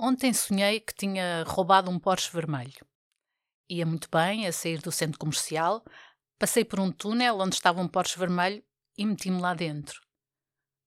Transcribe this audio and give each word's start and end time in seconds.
Ontem 0.00 0.32
sonhei 0.32 0.78
que 0.78 0.94
tinha 0.94 1.42
roubado 1.44 1.90
um 1.90 1.98
Porsche 1.98 2.30
vermelho. 2.32 2.86
Ia 3.68 3.84
muito 3.84 4.08
bem 4.08 4.46
a 4.46 4.52
sair 4.52 4.80
do 4.80 4.92
centro 4.92 5.18
comercial, 5.18 5.84
passei 6.38 6.64
por 6.64 6.78
um 6.78 6.92
túnel 6.92 7.40
onde 7.40 7.56
estava 7.56 7.80
um 7.80 7.88
Porsche 7.88 8.16
vermelho 8.16 8.62
e 8.96 9.04
meti-me 9.04 9.40
lá 9.40 9.54
dentro. 9.54 10.00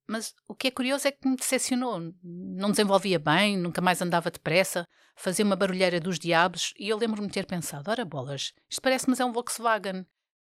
Mas 0.08 0.34
o 0.48 0.56
que 0.56 0.68
é 0.68 0.72
curioso 0.72 1.08
é 1.08 1.12
que 1.12 1.28
me 1.28 1.36
decepcionou. 1.36 2.14
Não 2.24 2.72
desenvolvia 2.72 3.20
bem, 3.20 3.58
nunca 3.58 3.82
mais 3.82 4.02
andava 4.02 4.32
depressa, 4.32 4.86
fazia 5.16 5.44
uma 5.44 5.56
barulheira 5.58 6.00
dos 6.00 6.18
diabos 6.18 6.74
e 6.80 6.88
eu 6.88 6.98
lembro-me 6.98 7.30
ter 7.30 7.46
pensado: 7.46 7.92
ora 7.92 8.06
bolas, 8.06 8.54
isto 8.70 8.82
parece-me 8.82 9.16
é 9.20 9.26
um 9.26 9.34
Volkswagen. 9.34 10.06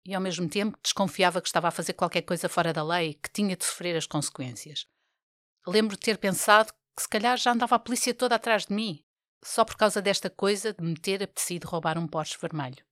E 0.05 0.15
ao 0.15 0.21
mesmo 0.21 0.49
tempo 0.49 0.79
desconfiava 0.83 1.43
que 1.43 1.49
estava 1.49 1.69
a 1.69 1.73
fazer 1.73 1.93
qualquer 1.93 2.23
coisa 2.23 2.49
fora 2.49 2.73
da 2.73 2.83
lei, 2.83 3.15
que 3.15 3.31
tinha 3.31 3.57
de 3.57 3.65
sofrer 3.65 3.97
as 3.97 4.07
consequências. 4.07 4.87
Lembro 5.67 5.97
de 5.97 6.03
ter 6.03 6.17
pensado 6.17 6.73
que 6.97 7.03
se 7.03 7.09
calhar 7.09 7.37
já 7.37 7.53
andava 7.53 7.77
a 7.77 7.79
polícia 7.79 8.15
toda 8.15 8.35
atrás 8.35 8.67
de 8.67 8.75
mim, 8.75 9.05
só 9.45 9.65
por 9.65 9.77
causa 9.77 10.01
desta 10.01 10.31
coisa 10.31 10.73
de 10.73 10.83
me 10.83 10.97
ter 10.97 11.23
apetecido 11.23 11.69
roubar 11.69 11.99
um 11.99 12.09
Porsche 12.09 12.39
vermelho. 12.41 12.85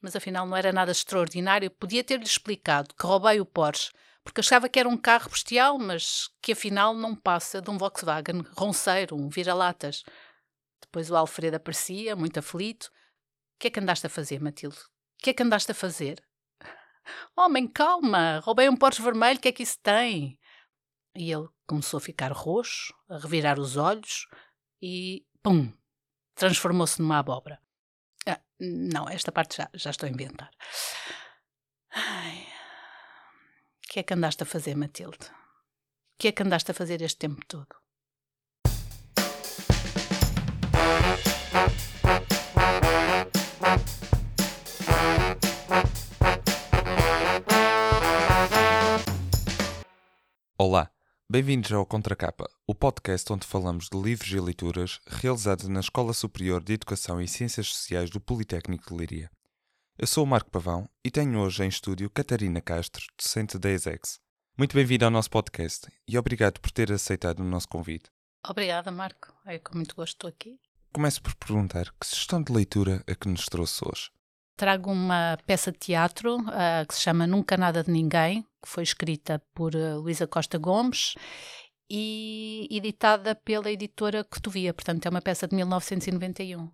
Mas 0.00 0.16
afinal 0.16 0.46
não 0.46 0.56
era 0.56 0.72
nada 0.72 0.92
extraordinário, 0.92 1.70
podia 1.70 2.02
ter-lhe 2.02 2.24
explicado 2.24 2.94
que 2.94 3.06
roubei 3.06 3.40
o 3.40 3.46
Porsche 3.46 3.90
porque 4.28 4.40
achava 4.40 4.68
que 4.68 4.78
era 4.78 4.88
um 4.88 4.96
carro 4.96 5.30
bestial, 5.30 5.78
mas 5.78 6.28
que 6.42 6.52
afinal 6.52 6.92
não 6.92 7.14
passa 7.14 7.62
de 7.62 7.70
um 7.70 7.78
Volkswagen 7.78 8.42
ronceiro, 8.54 9.16
um 9.16 9.30
vira-latas. 9.30 10.04
Depois 10.82 11.10
o 11.10 11.16
Alfredo 11.16 11.56
aparecia, 11.56 12.14
muito 12.14 12.38
aflito. 12.38 12.84
O 12.84 13.58
que 13.58 13.68
é 13.68 13.70
que 13.70 13.80
andaste 13.80 14.06
a 14.06 14.10
fazer, 14.10 14.38
Matilde? 14.38 14.76
O 14.76 15.22
que 15.22 15.30
é 15.30 15.32
que 15.32 15.42
andaste 15.42 15.72
a 15.72 15.74
fazer? 15.74 16.22
Homem, 17.34 17.66
calma! 17.66 18.40
Roubei 18.40 18.68
um 18.68 18.76
Porsche 18.76 19.00
vermelho, 19.00 19.38
o 19.38 19.40
que 19.40 19.48
é 19.48 19.52
que 19.52 19.62
isso 19.62 19.78
tem? 19.82 20.38
E 21.16 21.32
ele 21.32 21.48
começou 21.68 21.98
a 21.98 22.00
ficar 22.00 22.32
roxo, 22.32 22.94
a 23.08 23.18
revirar 23.18 23.60
os 23.60 23.76
olhos 23.76 24.26
e, 24.82 25.24
pum, 25.42 25.70
transformou-se 26.34 27.00
numa 27.00 27.18
abóbora. 27.18 27.60
Ah, 28.26 28.40
não, 28.58 29.08
esta 29.08 29.30
parte 29.30 29.58
já, 29.58 29.70
já 29.74 29.90
estou 29.90 30.08
a 30.08 30.10
inventar. 30.10 30.50
Ai. 31.90 32.46
O 33.84 33.92
que 33.92 34.00
é 34.00 34.02
que 34.02 34.14
andaste 34.14 34.42
a 34.42 34.46
fazer, 34.46 34.74
Matilde? 34.74 35.26
O 35.26 36.18
que 36.18 36.28
é 36.28 36.32
que 36.32 36.42
andaste 36.42 36.70
a 36.70 36.74
fazer 36.74 37.02
este 37.02 37.18
tempo 37.18 37.44
todo? 37.46 37.68
Olá, 50.60 50.90
Bem-vindos 51.30 51.70
ao 51.72 51.84
Contracapa, 51.84 52.48
o 52.66 52.74
podcast 52.74 53.30
onde 53.30 53.46
falamos 53.46 53.90
de 53.90 54.00
livros 54.00 54.32
e 54.32 54.40
leituras 54.40 54.98
realizados 55.06 55.68
na 55.68 55.80
Escola 55.80 56.14
Superior 56.14 56.64
de 56.64 56.72
Educação 56.72 57.20
e 57.20 57.28
Ciências 57.28 57.68
Sociais 57.68 58.08
do 58.08 58.18
Politécnico 58.18 58.88
de 58.88 58.96
Líria. 58.96 59.30
Eu 59.98 60.06
sou 60.06 60.24
o 60.24 60.26
Marco 60.26 60.50
Pavão 60.50 60.88
e 61.04 61.10
tenho 61.10 61.38
hoje 61.38 61.62
em 61.62 61.68
estúdio 61.68 62.08
Catarina 62.08 62.62
Castro, 62.62 63.04
docente 63.14 63.58
da 63.58 63.68
ESEX. 63.68 64.18
Muito 64.56 64.74
bem-vinda 64.74 65.04
ao 65.04 65.10
nosso 65.10 65.28
podcast 65.28 65.86
e 66.08 66.16
obrigado 66.16 66.60
por 66.60 66.70
ter 66.70 66.90
aceitado 66.90 67.40
o 67.40 67.44
nosso 67.44 67.68
convite. 67.68 68.10
Obrigada, 68.48 68.90
Marco. 68.90 69.34
É 69.44 69.58
com 69.58 69.76
muito 69.76 69.94
gosto 69.94 70.14
estou 70.14 70.30
aqui. 70.30 70.58
Começo 70.94 71.20
por 71.20 71.34
perguntar 71.34 71.92
que 72.00 72.06
sugestão 72.06 72.42
de 72.42 72.50
leitura 72.50 73.04
é 73.06 73.14
que 73.14 73.28
nos 73.28 73.44
trouxe 73.44 73.86
hoje? 73.86 74.10
Trago 74.58 74.90
uma 74.90 75.38
peça 75.46 75.70
de 75.70 75.78
teatro 75.78 76.36
uh, 76.38 76.84
que 76.88 76.92
se 76.92 77.00
chama 77.00 77.28
Nunca 77.28 77.56
Nada 77.56 77.84
de 77.84 77.92
Ninguém, 77.92 78.42
que 78.60 78.68
foi 78.68 78.82
escrita 78.82 79.40
por 79.54 79.72
uh, 79.72 80.00
Luísa 80.00 80.26
Costa 80.26 80.58
Gomes 80.58 81.14
e 81.88 82.66
editada 82.68 83.36
pela 83.36 83.70
editora 83.70 84.24
Cotovia, 84.24 84.74
portanto 84.74 85.06
é 85.06 85.10
uma 85.10 85.22
peça 85.22 85.46
de 85.46 85.54
1991. 85.54 86.68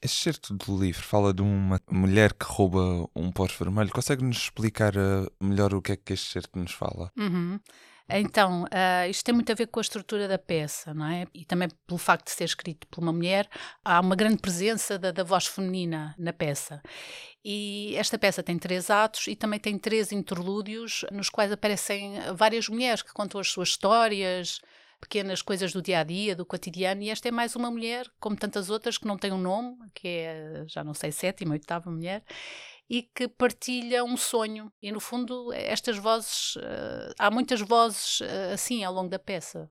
Este 0.00 0.22
certo 0.22 0.54
do 0.54 0.78
livro 0.80 1.02
fala 1.02 1.34
de 1.34 1.42
uma 1.42 1.80
mulher 1.90 2.32
que 2.32 2.46
rouba 2.46 3.10
um 3.16 3.32
Porsche 3.32 3.58
vermelho. 3.58 3.90
Consegue-nos 3.90 4.36
explicar 4.36 4.94
uh, 4.96 5.28
melhor 5.40 5.74
o 5.74 5.82
que 5.82 5.90
é 5.90 5.96
que 5.96 6.12
este 6.12 6.30
certo 6.30 6.56
nos 6.56 6.70
fala? 6.70 7.10
Uhum. 7.18 7.58
Então, 8.10 8.64
uh, 8.64 9.10
isto 9.10 9.24
tem 9.24 9.34
muito 9.34 9.52
a 9.52 9.54
ver 9.54 9.66
com 9.66 9.80
a 9.80 9.82
estrutura 9.82 10.26
da 10.26 10.38
peça, 10.38 10.94
não 10.94 11.06
é? 11.06 11.26
E 11.34 11.44
também 11.44 11.68
pelo 11.86 11.98
facto 11.98 12.26
de 12.26 12.30
ser 12.32 12.44
escrito 12.44 12.86
por 12.86 13.02
uma 13.02 13.12
mulher, 13.12 13.48
há 13.84 14.00
uma 14.00 14.16
grande 14.16 14.38
presença 14.38 14.98
da, 14.98 15.12
da 15.12 15.22
voz 15.22 15.46
feminina 15.46 16.14
na 16.18 16.32
peça. 16.32 16.80
E 17.44 17.94
esta 17.96 18.18
peça 18.18 18.42
tem 18.42 18.58
três 18.58 18.88
atos 18.88 19.26
e 19.26 19.36
também 19.36 19.60
tem 19.60 19.78
três 19.78 20.10
interlúdios 20.10 21.04
nos 21.12 21.28
quais 21.28 21.52
aparecem 21.52 22.14
várias 22.34 22.68
mulheres 22.68 23.02
que 23.02 23.12
contam 23.12 23.40
as 23.40 23.48
suas 23.48 23.68
histórias, 23.68 24.60
pequenas 25.00 25.42
coisas 25.42 25.72
do 25.72 25.80
dia 25.80 26.00
a 26.00 26.04
dia, 26.04 26.34
do 26.34 26.44
cotidiano, 26.44 27.02
e 27.02 27.10
esta 27.10 27.28
é 27.28 27.30
mais 27.30 27.54
uma 27.54 27.70
mulher, 27.70 28.06
como 28.18 28.36
tantas 28.36 28.68
outras, 28.70 28.98
que 28.98 29.06
não 29.06 29.16
tem 29.16 29.32
um 29.32 29.38
nome, 29.38 29.76
que 29.94 30.08
é, 30.08 30.64
já 30.66 30.82
não 30.82 30.94
sei, 30.94 31.12
sétima, 31.12 31.52
oitava 31.52 31.90
mulher, 31.90 32.22
e 32.88 33.02
que 33.02 33.28
partilha 33.28 34.04
um 34.04 34.16
sonho. 34.16 34.72
E 34.80 34.90
no 34.90 35.00
fundo, 35.00 35.52
estas 35.52 35.98
vozes, 35.98 36.56
uh, 36.56 37.14
há 37.18 37.30
muitas 37.30 37.60
vozes 37.60 38.20
uh, 38.20 38.54
assim 38.54 38.82
ao 38.82 38.92
longo 38.92 39.08
da 39.08 39.18
peça. 39.18 39.70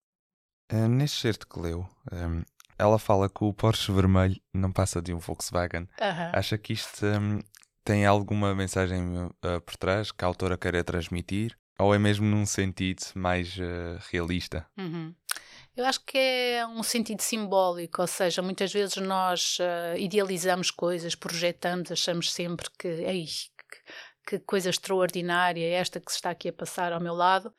Uh, 0.71 0.87
neste 0.87 1.21
certo 1.21 1.47
que 1.47 1.59
leu, 1.59 1.87
um, 2.11 2.15
ehm, 2.15 2.43
ela 2.77 2.99
fala 2.99 3.29
que 3.29 3.43
o 3.43 3.53
Porsche 3.53 3.91
vermelho 3.91 4.39
não 4.53 4.71
passa 4.71 5.01
de 5.01 5.13
um 5.13 5.17
Volkswagen. 5.17 5.87
-huh. 5.97 6.29
Acha 6.33 6.57
que 6.57 6.73
isto 6.73 7.05
um, 7.05 7.39
tem 7.83 8.05
alguma 8.05 8.53
mensagem 8.53 9.29
por 9.65 9.77
trás 9.77 10.11
que 10.11 10.23
a 10.23 10.27
autora 10.27 10.57
queira 10.57 10.83
transmitir? 10.83 11.57
Ou 11.79 11.95
é 11.95 11.97
mesmo 11.97 12.25
num 12.25 12.45
sentido 12.45 13.01
mais 13.15 13.57
realista? 14.11 14.67
Uhum. 14.77 15.15
Eu 15.77 15.85
acho 15.85 16.03
que 16.03 16.17
é 16.17 16.65
um 16.65 16.81
sentido 16.81 17.21
simbólico, 17.21 18.01
ou 18.01 18.07
seja, 18.07 18.41
muitas 18.41 18.73
vezes 18.73 18.97
nós 18.97 19.59
uh, 19.59 19.95
idealizamos 19.95 20.71
coisas, 20.71 21.13
projetamos, 21.13 21.91
achamos 21.91 22.33
sempre 22.33 22.67
que, 22.79 22.87
ei, 22.87 23.25
que, 24.25 24.39
que 24.39 24.39
coisa 24.39 24.71
extraordinária 24.71 25.63
é 25.63 25.73
esta 25.73 25.99
que 25.99 26.11
se 26.11 26.17
está 26.17 26.31
aqui 26.31 26.49
a 26.49 26.53
passar 26.53 26.91
ao 26.91 26.99
meu 26.99 27.13
lado, 27.13 27.53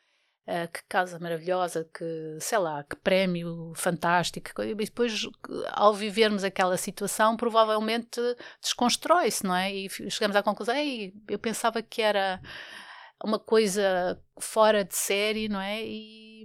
uh, 0.49 0.67
que 0.73 0.83
casa 0.89 1.17
maravilhosa, 1.21 1.89
que, 1.97 2.39
sei 2.41 2.59
lá, 2.59 2.83
que 2.83 2.97
prémio 2.97 3.73
fantástico. 3.77 4.65
E 4.65 4.75
depois, 4.75 5.29
ao 5.71 5.95
vivermos 5.95 6.43
aquela 6.43 6.77
situação, 6.77 7.37
provavelmente 7.37 8.21
desconstrói-se, 8.61 9.45
não 9.45 9.55
é? 9.55 9.73
E 9.73 9.89
chegamos 10.11 10.35
à 10.35 10.43
conclusão, 10.43 10.75
ei, 10.75 11.15
eu 11.29 11.39
pensava 11.39 11.81
que 11.83 12.03
era 12.03 12.43
uma 13.23 13.39
coisa 13.39 14.21
fora 14.41 14.85
de 14.85 14.97
série, 14.97 15.49
não 15.49 15.61
é? 15.61 15.85
E 15.85 16.38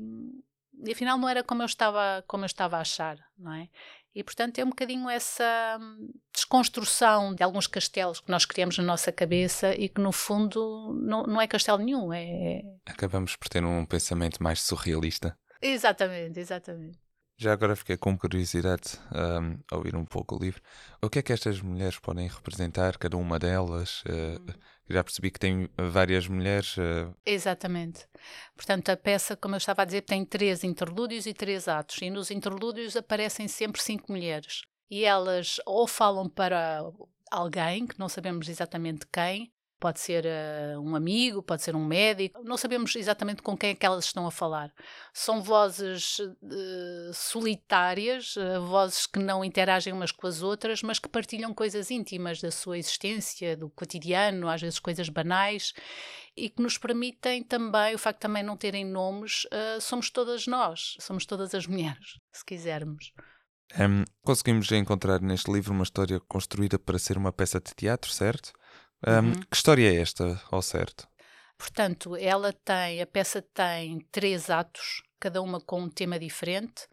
e 0.85 0.91
afinal 0.91 1.17
não 1.17 1.29
era 1.29 1.43
como 1.43 1.61
eu 1.61 1.65
estava 1.65 2.23
como 2.27 2.43
eu 2.43 2.47
estava 2.47 2.77
a 2.77 2.81
achar, 2.81 3.17
não 3.37 3.53
é? 3.53 3.69
E 4.15 4.23
portanto 4.23 4.59
é 4.59 4.63
um 4.63 4.69
bocadinho 4.69 5.09
essa 5.09 5.77
hum, 5.81 6.09
desconstrução 6.31 7.33
de 7.33 7.43
alguns 7.43 7.65
castelos 7.65 8.19
que 8.19 8.29
nós 8.29 8.45
criamos 8.45 8.77
na 8.77 8.83
nossa 8.83 9.11
cabeça 9.11 9.73
e 9.73 9.89
que 9.89 9.99
no 9.99 10.11
fundo 10.11 10.93
não, 11.01 11.23
não 11.23 11.41
é 11.41 11.47
castelo 11.47 11.79
nenhum, 11.79 12.13
é, 12.13 12.23
é 12.23 12.61
acabamos 12.85 13.35
por 13.35 13.49
ter 13.49 13.63
um 13.65 13.85
pensamento 13.85 14.41
mais 14.41 14.61
surrealista. 14.61 15.37
Exatamente, 15.61 16.39
exatamente. 16.39 17.02
Já 17.37 17.51
agora 17.51 17.75
fiquei 17.75 17.97
com 17.97 18.17
curiosidade 18.17 18.99
um, 19.11 19.57
a 19.71 19.77
ouvir 19.77 19.95
um 19.95 20.05
pouco 20.05 20.35
o 20.35 20.39
livro. 20.39 20.61
O 21.01 21.09
que 21.09 21.19
é 21.19 21.21
que 21.21 21.33
estas 21.33 21.61
mulheres 21.61 21.99
podem 21.99 22.27
representar, 22.27 22.97
cada 22.97 23.17
uma 23.17 23.39
delas? 23.39 24.01
Uh, 24.03 24.53
já 24.89 25.03
percebi 25.03 25.31
que 25.31 25.39
tem 25.39 25.69
várias 25.77 26.27
mulheres. 26.27 26.77
Uh... 26.77 27.13
Exatamente. 27.25 28.07
Portanto, 28.55 28.89
a 28.89 28.97
peça, 28.97 29.35
como 29.35 29.55
eu 29.55 29.57
estava 29.57 29.81
a 29.81 29.85
dizer, 29.85 30.01
tem 30.01 30.23
três 30.25 30.63
interlúdios 30.63 31.25
e 31.25 31.33
três 31.33 31.67
atos. 31.67 32.01
E 32.01 32.09
nos 32.09 32.29
interlúdios 32.31 32.95
aparecem 32.95 33.47
sempre 33.47 33.81
cinco 33.81 34.11
mulheres. 34.11 34.61
E 34.89 35.03
elas 35.03 35.59
ou 35.65 35.87
falam 35.87 36.29
para 36.29 36.83
alguém, 37.31 37.87
que 37.87 37.97
não 37.99 38.07
sabemos 38.07 38.47
exatamente 38.47 39.07
quem, 39.11 39.51
pode 39.83 39.99
ser 39.99 40.23
uh, 40.23 40.79
um 40.79 40.95
amigo, 40.95 41.43
pode 41.43 41.61
ser 41.61 41.75
um 41.75 41.85
médico, 41.85 42.41
não 42.41 42.55
sabemos 42.55 42.95
exatamente 42.95 43.41
com 43.41 43.57
quem 43.57 43.71
é 43.71 43.75
que 43.75 43.85
elas 43.85 44.05
estão 44.05 44.25
a 44.25 44.31
falar. 44.31 44.73
São 45.11 45.41
vozes 45.41 46.19
uh, 46.19 47.13
solitárias, 47.13 48.37
uh, 48.37 48.65
vozes 48.65 49.05
que 49.05 49.19
não 49.19 49.43
interagem 49.43 49.91
umas 49.91 50.09
com 50.09 50.25
as 50.25 50.41
outras, 50.41 50.81
mas 50.81 50.99
que 50.99 51.09
partilham 51.09 51.53
coisas 51.53 51.91
íntimas 51.91 52.39
da 52.39 52.49
sua 52.49 52.77
existência, 52.77 53.57
do 53.57 53.69
cotidiano, 53.71 54.47
às 54.47 54.61
vezes 54.61 54.79
coisas 54.79 55.09
banais, 55.09 55.73
e 56.37 56.49
que 56.49 56.61
nos 56.61 56.77
permitem 56.77 57.43
também, 57.43 57.93
o 57.93 57.99
facto 57.99 58.19
de 58.19 58.21
também 58.21 58.41
não 58.41 58.55
terem 58.55 58.85
nomes, 58.85 59.45
somos 59.81 60.09
todas 60.09 60.47
nós, 60.47 60.95
somos 61.01 61.25
todas 61.25 61.53
as 61.53 61.67
mulheres, 61.67 62.21
se 62.31 62.45
quisermos. 62.45 63.11
Um, 63.77 64.05
conseguimos 64.21 64.71
encontrar 64.71 65.21
neste 65.21 65.51
livro 65.51 65.73
uma 65.73 65.83
história 65.83 66.19
construída 66.21 66.79
para 66.79 66.97
ser 66.97 67.17
uma 67.17 67.33
peça 67.33 67.59
de 67.59 67.75
teatro, 67.75 68.09
certo? 68.09 68.53
Um, 69.05 69.27
uhum. 69.27 69.33
Que 69.33 69.55
história 69.55 69.89
é 69.91 70.01
esta, 70.01 70.41
ao 70.51 70.61
certo? 70.61 71.07
Portanto, 71.57 72.15
ela 72.15 72.51
tem, 72.51 73.01
a 73.01 73.07
peça 73.07 73.41
tem 73.41 73.99
três 74.11 74.49
atos, 74.49 75.01
cada 75.19 75.41
uma 75.41 75.61
com 75.61 75.81
um 75.81 75.89
tema 75.89 76.19
diferente. 76.19 76.87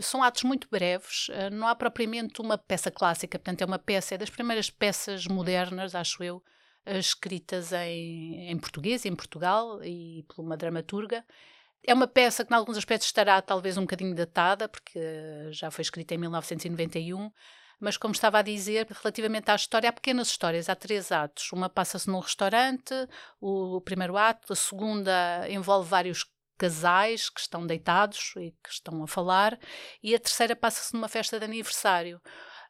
São 0.00 0.22
atos 0.22 0.44
muito 0.44 0.68
breves, 0.70 1.26
ah, 1.30 1.50
não 1.50 1.66
há 1.66 1.74
propriamente 1.74 2.40
uma 2.40 2.56
peça 2.56 2.90
clássica, 2.90 3.38
portanto, 3.38 3.62
é 3.62 3.66
uma 3.66 3.78
peça, 3.78 4.14
é 4.14 4.18
das 4.18 4.30
primeiras 4.30 4.70
peças 4.70 5.26
modernas, 5.26 5.94
acho 5.94 6.22
eu, 6.22 6.42
ah, 6.86 6.98
escritas 6.98 7.72
em, 7.72 8.50
em 8.50 8.58
português, 8.58 9.04
em 9.04 9.14
Portugal, 9.14 9.82
e 9.84 10.24
por 10.28 10.42
uma 10.42 10.56
dramaturga. 10.56 11.24
É 11.84 11.92
uma 11.92 12.06
peça 12.06 12.44
que, 12.44 12.52
em 12.52 12.56
alguns 12.56 12.78
aspectos, 12.78 13.08
estará 13.08 13.42
talvez 13.42 13.76
um 13.76 13.82
bocadinho 13.82 14.14
datada, 14.14 14.68
porque 14.68 15.00
já 15.50 15.70
foi 15.70 15.82
escrita 15.82 16.14
em 16.14 16.18
1991, 16.18 17.30
mas 17.82 17.96
como 17.96 18.14
estava 18.14 18.38
a 18.38 18.42
dizer, 18.42 18.86
relativamente 18.88 19.50
à 19.50 19.56
história, 19.56 19.90
há 19.90 19.92
pequenas 19.92 20.28
histórias, 20.28 20.68
há 20.68 20.74
três 20.76 21.10
atos. 21.10 21.50
Uma 21.52 21.68
passa-se 21.68 22.08
num 22.08 22.20
restaurante, 22.20 22.94
o 23.40 23.80
primeiro 23.80 24.16
ato, 24.16 24.52
a 24.52 24.56
segunda 24.56 25.44
envolve 25.50 25.88
vários 25.88 26.24
casais 26.56 27.28
que 27.28 27.40
estão 27.40 27.66
deitados 27.66 28.34
e 28.36 28.52
que 28.62 28.70
estão 28.70 29.02
a 29.02 29.08
falar, 29.08 29.58
e 30.00 30.14
a 30.14 30.20
terceira 30.20 30.54
passa-se 30.54 30.94
numa 30.94 31.08
festa 31.08 31.40
de 31.40 31.44
aniversário. 31.44 32.22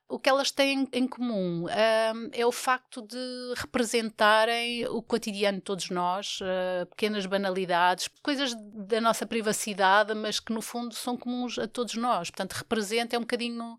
O 0.09 0.19
que 0.19 0.31
elas 0.31 0.51
têm 0.51 0.89
em 0.95 1.07
comum 1.07 1.67
um, 1.67 2.31
é 2.33 2.47
o 2.47 2.53
facto 2.53 3.03
de 3.03 3.55
representarem 3.57 4.87
o 4.87 5.03
cotidiano 5.03 5.59
de 5.59 5.65
todos 5.65 5.91
nós, 5.91 6.39
uh, 6.41 6.87
pequenas 6.87 7.27
banalidades, 7.27 8.09
coisas 8.23 8.55
da 8.89 8.99
nossa 8.99 9.27
privacidade, 9.27 10.15
mas 10.15 10.41
que 10.41 10.55
no 10.55 10.63
fundo 10.63 10.95
são 10.95 11.19
comuns 11.19 11.59
a 11.59 11.69
todos 11.69 11.95
nós. 11.97 12.31
Portanto, 12.31 12.53
representa 12.55 13.15
é 13.15 13.19
um 13.19 13.23
bocadinho 13.23 13.79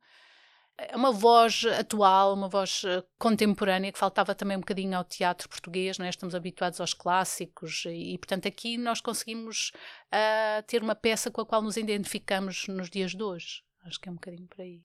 uma 0.94 1.12
voz 1.12 1.64
atual, 1.66 2.34
uma 2.34 2.50
voz 2.50 2.84
eh, 2.86 3.04
contemporânea 3.20 3.92
que 3.92 4.00
faltava 4.00 4.34
também 4.34 4.58
um 4.58 4.62
bocadinho 4.62 4.98
ao 4.98 5.04
teatro 5.04 5.48
português, 5.48 5.98
não 5.98 6.06
é? 6.06 6.10
estamos 6.10 6.34
habituados 6.34 6.82
aos 6.82 6.94
clássicos 6.94 7.86
e, 7.86 8.14
e 8.14 8.18
portanto, 8.18 8.48
aqui 8.48 8.78
nós 8.78 9.00
conseguimos 9.00 9.72
uh, 10.08 10.64
ter 10.66 10.82
uma 10.82 10.96
peça 10.96 11.30
com 11.30 11.42
a 11.42 11.46
qual 11.46 11.62
nos 11.62 11.78
identificamos 11.78 12.68
nos 12.68 12.90
dias 12.90 13.12
de 13.12 13.22
hoje. 13.22 13.64
Acho 13.86 14.00
que 14.00 14.10
é 14.10 14.12
um 14.12 14.16
bocadinho 14.16 14.48
por 14.48 14.62
aí. 14.62 14.82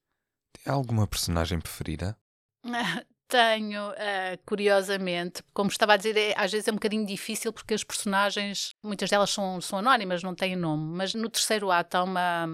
Tem 0.52 0.73
alguma 0.73 1.06
personagem 1.06 1.58
preferida? 1.58 2.19
Tenho, 3.29 3.90
uh, 3.90 4.38
curiosamente, 4.46 5.43
como 5.52 5.69
estava 5.69 5.93
a 5.93 5.96
dizer, 5.99 6.17
é, 6.17 6.35
às 6.35 6.50
vezes 6.50 6.67
é 6.67 6.70
um 6.70 6.76
bocadinho 6.76 7.05
difícil 7.05 7.52
porque 7.52 7.75
as 7.75 7.85
personagens, 7.85 8.70
muitas 8.82 9.11
delas 9.11 9.29
são, 9.31 9.61
são 9.61 9.79
anónimas, 9.79 10.23
não 10.23 10.35
têm 10.35 10.56
nome, 10.56 10.96
mas 10.96 11.14
no 11.14 11.29
terceiro 11.29 11.70
ato 11.70 11.96
há 11.96 12.05
uma, 12.05 12.46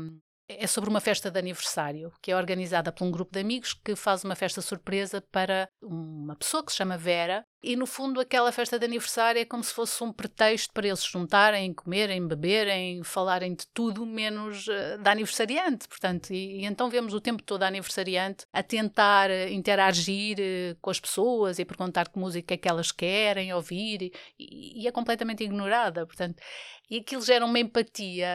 é 0.48 0.66
sobre 0.66 0.90
uma 0.90 1.00
festa 1.00 1.30
de 1.30 1.38
aniversário 1.38 2.12
que 2.20 2.30
é 2.30 2.36
organizada 2.36 2.92
por 2.92 3.04
um 3.04 3.10
grupo 3.10 3.32
de 3.32 3.40
amigos 3.40 3.72
que 3.72 3.96
faz 3.96 4.24
uma 4.24 4.34
festa 4.34 4.60
surpresa 4.60 5.22
para 5.32 5.68
uma 5.82 6.36
pessoa 6.36 6.64
que 6.64 6.70
se 6.70 6.78
chama 6.78 6.98
Vera. 6.98 7.44
E 7.62 7.76
no 7.76 7.86
fundo 7.86 8.20
aquela 8.20 8.52
festa 8.52 8.78
de 8.78 8.84
aniversário 8.84 9.40
é 9.40 9.44
como 9.46 9.64
se 9.64 9.72
fosse 9.72 10.04
um 10.04 10.12
pretexto 10.12 10.70
para 10.74 10.86
eles 10.86 11.00
se 11.00 11.10
juntarem, 11.10 11.72
comerem, 11.72 12.26
beberem, 12.26 13.02
falarem 13.02 13.54
de 13.54 13.66
tudo 13.68 14.04
menos 14.04 14.66
uh, 14.68 14.98
da 15.02 15.12
aniversariante, 15.12 15.88
portanto, 15.88 16.30
e, 16.30 16.60
e, 16.60 16.64
então 16.66 16.90
vemos 16.90 17.14
o 17.14 17.22
tempo 17.22 17.42
todo 17.42 17.62
a 17.62 17.68
aniversariante 17.68 18.44
a 18.52 18.62
tentar 18.62 19.30
uh, 19.30 19.48
interagir 19.48 20.36
uh, 20.38 20.76
com 20.82 20.90
as 20.90 21.00
pessoas 21.00 21.58
e 21.58 21.64
perguntar 21.64 22.10
que 22.10 22.18
música 22.18 22.52
é 22.52 22.58
que 22.58 22.68
elas 22.68 22.92
querem 22.92 23.50
ouvir 23.54 24.12
e, 24.38 24.82
e 24.82 24.86
é 24.86 24.92
completamente 24.92 25.42
ignorada, 25.42 26.04
portanto, 26.04 26.42
e 26.90 26.98
aquilo 26.98 27.22
gera 27.22 27.46
uma 27.46 27.58
empatia 27.58 28.28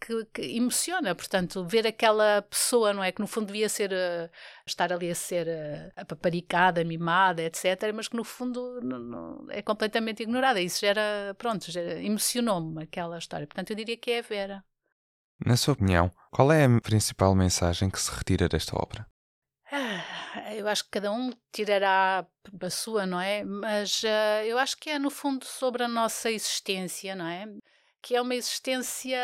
que, 0.00 0.24
que, 0.26 0.42
emociona, 0.56 1.14
portanto, 1.14 1.64
ver 1.64 1.86
aquela 1.86 2.42
pessoa, 2.42 2.92
não 2.92 3.02
é, 3.02 3.12
que 3.12 3.20
no 3.20 3.26
fundo 3.26 3.46
devia 3.46 3.68
ser 3.68 3.90
estar 4.66 4.92
ali 4.92 5.10
a 5.10 5.14
ser 5.14 5.48
apaparicada, 5.96 6.84
mimada, 6.84 7.42
etc., 7.42 7.92
mas 7.94 8.08
que 8.08 8.16
no 8.16 8.24
fundo 8.24 8.80
não, 8.82 8.98
não, 8.98 9.46
é 9.50 9.62
completamente 9.62 10.22
ignorada. 10.22 10.60
Isso 10.60 10.80
gera, 10.80 11.34
pronto, 11.36 11.66
emocionou-me 12.02 12.84
aquela 12.84 13.18
história. 13.18 13.46
Portanto, 13.46 13.70
eu 13.70 13.76
diria 13.76 13.96
que 13.96 14.10
é 14.10 14.18
a 14.18 14.22
Vera. 14.22 14.64
Na 15.44 15.56
sua 15.56 15.74
opinião, 15.74 16.10
qual 16.30 16.50
é 16.50 16.64
a 16.64 16.80
principal 16.80 17.34
mensagem 17.34 17.88
que 17.90 18.00
se 18.00 18.10
retira 18.10 18.48
desta 18.48 18.76
obra? 18.76 19.06
Ah, 19.70 20.54
eu 20.54 20.66
acho 20.66 20.84
que 20.84 20.90
cada 20.90 21.12
um 21.12 21.30
tirará 21.52 22.26
a 22.60 22.70
sua, 22.70 23.06
não 23.06 23.20
é? 23.20 23.44
Mas 23.44 24.02
uh, 24.02 24.44
eu 24.46 24.58
acho 24.58 24.76
que 24.78 24.90
é 24.90 24.98
no 24.98 25.10
fundo 25.10 25.44
sobre 25.44 25.84
a 25.84 25.88
nossa 25.88 26.30
existência, 26.30 27.14
não 27.14 27.26
é? 27.26 27.46
Que 28.00 28.14
é 28.14 28.22
uma 28.22 28.34
existência 28.34 29.18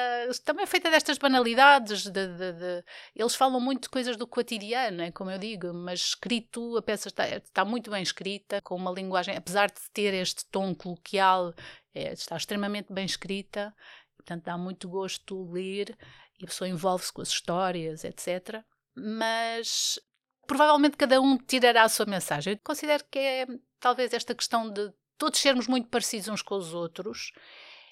também 0.44 0.66
feita 0.66 0.90
destas 0.90 1.18
banalidades. 1.18 2.04
De, 2.04 2.26
de, 2.26 2.52
de, 2.52 2.84
eles 3.14 3.34
falam 3.34 3.60
muito 3.60 3.84
de 3.84 3.88
coisas 3.88 4.16
do 4.16 4.26
cotidiano, 4.26 5.02
é 5.02 5.10
como 5.10 5.30
eu 5.30 5.38
digo, 5.38 5.72
mas 5.72 6.00
escrito, 6.00 6.76
a 6.76 6.82
peça 6.82 7.08
está, 7.08 7.28
está, 7.28 7.64
muito 7.64 7.90
bem 7.90 8.02
escrita, 8.02 8.60
com 8.62 8.74
uma 8.76 8.90
linguagem, 8.90 9.36
apesar 9.36 9.68
de 9.68 9.80
ter 9.92 10.12
este 10.14 10.44
tom 10.46 10.74
coloquial, 10.74 11.54
é, 11.94 12.12
está 12.12 12.36
extremamente 12.36 12.92
bem 12.92 13.04
escrita, 13.04 13.74
portanto 14.16 14.44
dá 14.44 14.58
muito 14.58 14.88
gosto 14.88 15.50
ler 15.50 15.96
e 16.40 16.44
a 16.44 16.48
pessoa 16.48 16.68
envolve-se 16.68 17.12
com 17.12 17.22
as 17.22 17.28
histórias, 17.28 18.04
etc. 18.04 18.62
Mas 18.94 19.98
provavelmente 20.46 20.96
cada 20.96 21.20
um 21.20 21.38
tirará 21.38 21.84
a 21.84 21.88
sua 21.88 22.06
mensagem. 22.06 22.54
Eu 22.54 22.60
considero 22.62 23.04
que 23.10 23.18
é 23.18 23.46
talvez 23.78 24.12
esta 24.12 24.34
questão 24.34 24.70
de 24.70 24.92
todos 25.16 25.40
sermos 25.40 25.66
muito 25.66 25.88
parecidos 25.88 26.28
uns 26.28 26.42
com 26.42 26.56
os 26.56 26.74
outros 26.74 27.32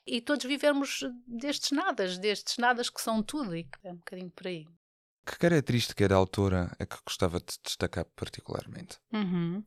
e 0.06 0.20
todos 0.20 0.44
vivemos 0.44 1.00
destes 1.26 1.70
nadas, 1.70 2.18
destes 2.18 2.58
nadas 2.58 2.90
que 2.90 3.00
são 3.00 3.22
tudo 3.22 3.56
e 3.56 3.64
que 3.64 3.86
é 3.86 3.92
um 3.92 3.96
bocadinho 3.96 4.30
por 4.30 4.46
aí. 4.46 4.66
Que 5.24 5.38
característica 5.38 6.08
da 6.08 6.16
autora 6.16 6.74
é 6.78 6.86
que 6.86 6.96
gostava 7.06 7.38
de 7.38 7.56
destacar 7.62 8.04
particularmente? 8.16 8.98
Uhum. 9.12 9.62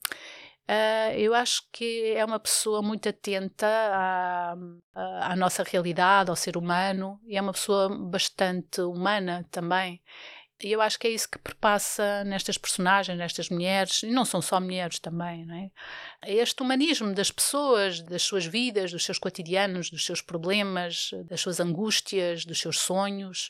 Uh, 0.68 1.14
eu 1.16 1.34
acho 1.36 1.62
que 1.72 2.14
é 2.16 2.26
uma 2.26 2.40
pessoa 2.40 2.82
muito 2.82 3.08
atenta 3.08 3.68
à, 3.68 4.56
à, 4.94 5.36
nossa 5.36 5.64
realidade, 5.64 6.30
ao 6.32 6.36
ser 6.36 6.58
humano, 6.58 7.22
e 7.24 7.38
é 7.38 7.42
uma 7.42 7.54
pessoa 7.54 7.88
bastante 7.88 8.82
humana 8.82 9.46
também. 9.52 10.02
E 10.64 10.72
eu 10.72 10.80
acho 10.80 10.98
que 10.98 11.06
é 11.06 11.10
isso 11.10 11.30
que 11.30 11.38
perpassa 11.38 12.24
nestas 12.24 12.58
personagens, 12.58 13.18
nestas 13.18 13.50
mulheres, 13.50 14.04
e 14.04 14.08
não 14.08 14.24
são 14.24 14.42
só 14.42 14.60
mulheres 14.60 15.00
também, 15.00 15.46
não 15.46 15.56
é? 15.56 15.70
Este 16.26 16.64
humanismo 16.64 17.14
das 17.14 17.30
pessoas, 17.30 18.00
das 18.02 18.22
suas 18.22 18.46
vidas, 18.46 18.92
dos 18.92 19.04
seus 19.04 19.20
cotidianos, 19.20 19.90
dos 19.90 20.06
seus 20.06 20.22
problemas, 20.22 21.12
das 21.26 21.42
suas 21.42 21.60
angústias, 21.60 22.46
dos 22.46 22.60
seus 22.60 22.80
sonhos. 22.80 23.50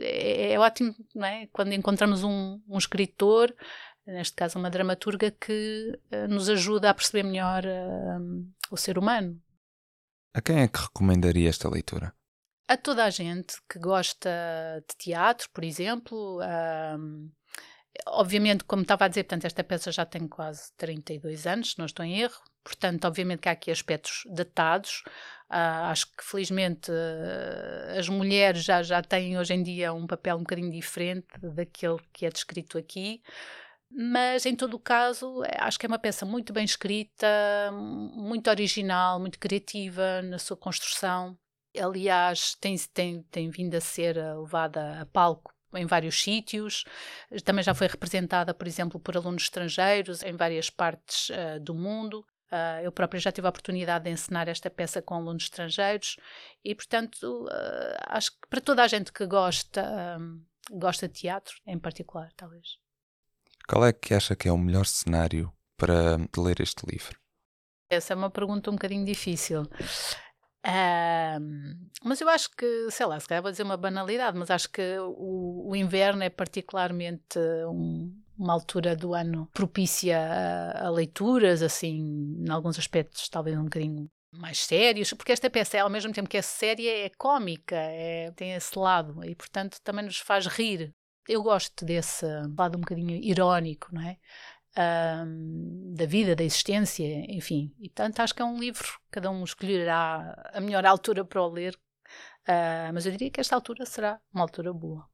É, 0.00 0.52
é 0.52 0.58
ótimo, 0.58 0.92
não 1.14 1.26
é? 1.26 1.46
Quando 1.52 1.72
encontramos 1.72 2.24
um, 2.24 2.60
um 2.68 2.78
escritor, 2.78 3.54
neste 4.04 4.34
caso 4.34 4.58
uma 4.58 4.70
dramaturga, 4.70 5.30
que 5.30 5.96
uh, 6.12 6.26
nos 6.28 6.48
ajuda 6.48 6.90
a 6.90 6.94
perceber 6.94 7.22
melhor 7.22 7.64
uh, 7.64 8.46
o 8.72 8.76
ser 8.76 8.98
humano. 8.98 9.40
A 10.34 10.40
quem 10.40 10.60
é 10.60 10.68
que 10.68 10.80
recomendaria 10.80 11.48
esta 11.48 11.68
leitura? 11.68 12.12
A 12.70 12.76
toda 12.76 13.04
a 13.04 13.10
gente 13.10 13.56
que 13.68 13.80
gosta 13.80 14.30
de 14.88 14.96
teatro, 14.96 15.50
por 15.52 15.64
exemplo. 15.64 16.38
Um, 16.40 17.28
obviamente, 18.06 18.62
como 18.62 18.82
estava 18.82 19.06
a 19.06 19.08
dizer, 19.08 19.24
portanto, 19.24 19.44
esta 19.44 19.64
peça 19.64 19.90
já 19.90 20.06
tem 20.06 20.28
quase 20.28 20.72
32 20.76 21.48
anos, 21.48 21.72
se 21.72 21.78
não 21.80 21.86
estou 21.86 22.04
em 22.04 22.20
erro. 22.20 22.40
Portanto, 22.62 23.04
obviamente 23.06 23.40
que 23.40 23.48
há 23.48 23.52
aqui 23.52 23.72
aspectos 23.72 24.22
datados. 24.32 25.02
Uh, 25.50 25.90
acho 25.90 26.06
que 26.16 26.22
felizmente 26.22 26.92
uh, 26.92 27.98
as 27.98 28.08
mulheres 28.08 28.62
já, 28.62 28.84
já 28.84 29.02
têm 29.02 29.36
hoje 29.36 29.52
em 29.52 29.64
dia 29.64 29.92
um 29.92 30.06
papel 30.06 30.36
um 30.36 30.40
bocadinho 30.40 30.70
diferente 30.70 31.26
daquele 31.42 31.98
que 32.12 32.24
é 32.24 32.30
descrito 32.30 32.78
aqui. 32.78 33.20
Mas 33.90 34.46
em 34.46 34.54
todo 34.54 34.74
o 34.74 34.78
caso, 34.78 35.42
é, 35.42 35.56
acho 35.58 35.76
que 35.76 35.86
é 35.86 35.88
uma 35.88 35.98
peça 35.98 36.24
muito 36.24 36.52
bem 36.52 36.64
escrita, 36.64 37.26
muito 37.72 38.48
original, 38.48 39.18
muito 39.18 39.40
criativa 39.40 40.22
na 40.22 40.38
sua 40.38 40.56
construção 40.56 41.36
aliás, 41.78 42.54
tem, 42.56 42.76
tem, 42.92 43.22
tem 43.24 43.50
vindo 43.50 43.74
a 43.74 43.80
ser 43.80 44.16
eh, 44.16 44.34
levada 44.34 45.00
a 45.00 45.06
palco 45.06 45.54
em 45.74 45.86
vários 45.86 46.20
sítios, 46.20 46.84
também 47.44 47.62
já 47.62 47.74
foi 47.74 47.86
representada, 47.86 48.52
por 48.52 48.66
exemplo, 48.66 48.98
por 48.98 49.16
alunos 49.16 49.44
estrangeiros 49.44 50.22
em 50.22 50.34
várias 50.34 50.68
partes 50.68 51.30
uh, 51.30 51.60
do 51.60 51.74
mundo. 51.74 52.26
Uh, 52.50 52.82
eu 52.82 52.90
própria 52.90 53.20
já 53.20 53.30
tive 53.30 53.46
a 53.46 53.50
oportunidade 53.50 54.04
de 54.04 54.10
ensinar 54.10 54.48
esta 54.48 54.68
peça 54.68 55.00
com 55.00 55.14
alunos 55.14 55.44
estrangeiros 55.44 56.16
e, 56.64 56.74
portanto, 56.74 57.44
uh, 57.44 57.96
acho 58.08 58.32
que 58.32 58.48
para 58.48 58.60
toda 58.60 58.82
a 58.82 58.88
gente 58.88 59.12
que 59.12 59.24
gosta, 59.26 60.18
um, 60.18 60.44
gosta 60.72 61.06
de 61.06 61.14
teatro, 61.14 61.54
em 61.64 61.78
particular, 61.78 62.32
talvez. 62.36 62.78
Qual 63.68 63.84
é 63.84 63.92
que 63.92 64.12
acha 64.12 64.34
que 64.34 64.48
é 64.48 64.52
o 64.52 64.58
melhor 64.58 64.84
cenário 64.84 65.52
para 65.76 66.16
ler 66.36 66.60
este 66.60 66.84
livro? 66.90 67.16
Essa 67.88 68.12
é 68.12 68.16
uma 68.16 68.30
pergunta 68.30 68.70
um 68.70 68.74
bocadinho 68.74 69.04
difícil. 69.04 69.62
Um, 70.66 71.88
mas 72.04 72.20
eu 72.20 72.28
acho 72.28 72.50
que, 72.50 72.90
sei 72.90 73.06
lá, 73.06 73.18
se 73.18 73.26
calhar 73.26 73.42
vou 73.42 73.50
dizer 73.50 73.62
uma 73.62 73.76
banalidade, 73.76 74.36
mas 74.36 74.50
acho 74.50 74.70
que 74.70 74.98
o, 74.98 75.70
o 75.70 75.76
inverno 75.76 76.22
é 76.22 76.28
particularmente 76.28 77.38
um, 77.66 78.14
uma 78.38 78.52
altura 78.52 78.94
do 78.94 79.14
ano 79.14 79.48
propícia 79.52 80.18
a, 80.18 80.86
a, 80.86 80.90
leituras, 80.90 81.62
assim, 81.62 82.36
em 82.38 82.50
alguns 82.50 82.78
aspectos 82.78 83.28
talvez 83.28 83.56
um 83.56 83.64
bocadinho 83.64 84.10
mais 84.32 84.64
sérios, 84.64 85.12
porque 85.12 85.32
esta 85.32 85.50
peça, 85.50 85.80
ao 85.80 85.90
mesmo 85.90 86.12
tempo 86.12 86.28
que 86.28 86.36
é 86.36 86.42
séria, 86.42 87.06
é 87.06 87.10
cómica, 87.10 87.76
é, 87.76 88.30
tem 88.32 88.52
esse 88.52 88.78
lado 88.78 89.24
e, 89.24 89.34
portanto, 89.34 89.78
também 89.82 90.04
nos 90.04 90.18
faz 90.18 90.46
rir. 90.46 90.92
Eu 91.28 91.42
gosto 91.42 91.84
desse 91.84 92.26
lado 92.56 92.76
um 92.76 92.80
bocadinho 92.80 93.16
irónico, 93.22 93.88
não 93.92 94.02
é? 94.02 94.18
Um, 94.76 95.94
da 95.94 96.06
vida, 96.06 96.36
da 96.36 96.44
existência, 96.44 97.04
enfim. 97.28 97.74
E 97.78 97.88
portanto 97.88 98.20
acho 98.20 98.34
que 98.34 98.42
é 98.42 98.44
um 98.44 98.58
livro, 98.58 98.86
cada 99.10 99.30
um 99.30 99.44
escolherá 99.44 100.50
a 100.52 100.60
melhor 100.60 100.84
altura 100.86 101.24
para 101.24 101.42
o 101.42 101.48
ler, 101.48 101.74
uh, 102.48 102.92
mas 102.92 103.06
eu 103.06 103.12
diria 103.12 103.30
que 103.30 103.40
esta 103.40 103.54
altura 103.54 103.84
será 103.86 104.20
uma 104.32 104.42
altura 104.42 104.72
boa. 104.72 105.08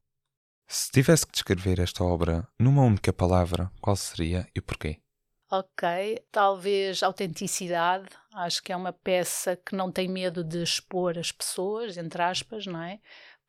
Se 0.68 0.90
tivesse 0.90 1.24
que 1.24 1.32
descrever 1.32 1.78
esta 1.78 2.02
obra 2.02 2.46
numa 2.58 2.82
única 2.82 3.12
palavra, 3.12 3.70
qual 3.80 3.94
seria 3.94 4.48
e 4.54 4.60
porquê? 4.60 5.00
Ok, 5.48 6.18
talvez 6.32 7.04
autenticidade. 7.04 8.08
Acho 8.34 8.60
que 8.60 8.72
é 8.72 8.76
uma 8.76 8.92
peça 8.92 9.56
que 9.56 9.76
não 9.76 9.92
tem 9.92 10.08
medo 10.08 10.42
de 10.42 10.60
expor 10.60 11.16
as 11.16 11.30
pessoas, 11.30 11.96
entre 11.96 12.20
aspas, 12.20 12.66
não 12.66 12.82
é? 12.82 12.98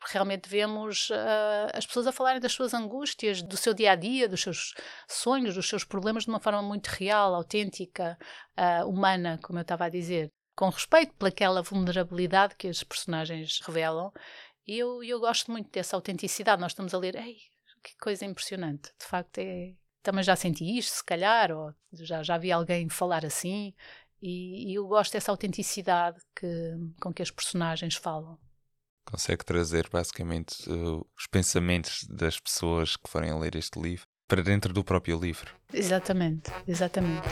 Realmente 0.06 0.48
vemos 0.48 1.10
uh, 1.10 1.74
as 1.74 1.86
pessoas 1.86 2.08
a 2.08 2.12
falarem 2.12 2.40
das 2.40 2.54
suas 2.54 2.74
angústias, 2.74 3.42
do 3.42 3.58
seu 3.58 3.74
dia 3.74 3.92
a 3.92 3.96
dia, 3.96 4.30
dos 4.30 4.42
seus 4.42 4.74
sonhos, 5.08 5.56
dos 5.56 5.68
seus 5.68 5.84
problemas 5.84 6.24
de 6.24 6.30
uma 6.30 6.40
forma 6.40 6.62
muito 6.62 6.88
real, 6.88 7.34
autêntica, 7.34 8.18
uh, 8.58 8.88
humana, 8.88 9.40
como 9.44 9.60
eu 9.60 9.64
estava 9.64 9.86
a 9.86 9.90
dizer. 9.90 10.32
Com 10.56 10.70
respeito 10.70 11.14
pelaquela 11.16 11.62
vulnerabilidade 11.62 12.56
que 12.56 12.68
os 12.68 12.84
personagens 12.84 13.60
revelam. 13.62 14.12
E 14.66 14.78
eu, 14.78 15.04
eu 15.04 15.20
gosto 15.20 15.52
muito 15.52 15.72
dessa 15.72 15.96
autenticidade. 15.96 16.62
Nós 16.62 16.72
estamos 16.72 16.94
a 16.94 16.98
ler, 16.98 17.16
ei, 17.16 17.38
que 17.84 17.96
coisa 17.98 18.26
impressionante. 18.26 18.92
De 19.00 19.06
facto, 19.06 19.40
é, 19.40 19.74
também 20.04 20.24
já 20.24 20.36
senti 20.36 20.78
isto, 20.78 20.96
se 20.96 21.04
calhar, 21.04 21.52
ou 21.52 21.74
já, 21.94 22.24
já 22.24 22.38
vi 22.38 22.52
alguém 22.52 22.88
falar 22.90 23.26
assim, 23.26 23.74
e, 24.22 24.72
e 24.72 24.76
eu 24.76 24.88
gosto 24.88 25.14
dessa 25.14 25.32
autenticidade 25.32 26.20
que, 26.36 26.48
com 27.02 27.14
que 27.14 27.22
as 27.22 27.32
personagens 27.32 27.96
falam. 27.96 28.38
Consegue 29.10 29.46
trazer 29.46 29.88
basicamente 29.90 30.70
uh, 30.70 31.06
os 31.18 31.28
pensamentos 31.32 32.06
das 32.10 32.40
pessoas 32.40 32.98
que 32.98 33.10
forem 33.10 33.40
ler 33.40 33.56
este 33.56 33.80
livro 33.80 34.06
para 34.28 34.44
dentro 34.44 34.74
do 34.74 34.84
próprio 34.84 35.18
livro. 35.18 35.56
Exatamente, 35.74 36.52
exatamente. 36.68 37.28